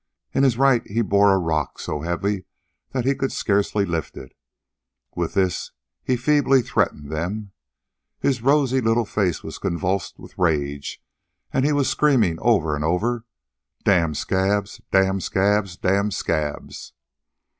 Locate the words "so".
1.77-2.01